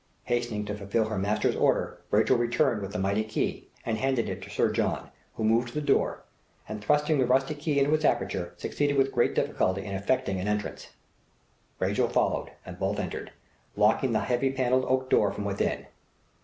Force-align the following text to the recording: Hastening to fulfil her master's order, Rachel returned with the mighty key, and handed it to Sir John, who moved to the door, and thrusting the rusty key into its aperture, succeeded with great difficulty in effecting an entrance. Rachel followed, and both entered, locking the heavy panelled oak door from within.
Hastening 0.23 0.65
to 0.65 0.73
fulfil 0.75 1.09
her 1.09 1.19
master's 1.19 1.55
order, 1.55 1.99
Rachel 2.09 2.35
returned 2.35 2.81
with 2.81 2.91
the 2.91 2.97
mighty 2.97 3.23
key, 3.23 3.67
and 3.85 3.99
handed 3.99 4.29
it 4.29 4.41
to 4.41 4.49
Sir 4.49 4.71
John, 4.71 5.11
who 5.35 5.43
moved 5.43 5.67
to 5.67 5.73
the 5.75 5.79
door, 5.81 6.23
and 6.67 6.83
thrusting 6.83 7.19
the 7.19 7.27
rusty 7.27 7.53
key 7.53 7.77
into 7.77 7.93
its 7.93 8.03
aperture, 8.03 8.55
succeeded 8.57 8.97
with 8.97 9.11
great 9.11 9.35
difficulty 9.35 9.85
in 9.85 9.93
effecting 9.93 10.39
an 10.39 10.47
entrance. 10.47 10.87
Rachel 11.79 12.07
followed, 12.09 12.49
and 12.65 12.79
both 12.79 12.97
entered, 12.97 13.31
locking 13.75 14.11
the 14.11 14.21
heavy 14.21 14.49
panelled 14.51 14.85
oak 14.85 15.07
door 15.07 15.31
from 15.31 15.45
within. 15.45 15.85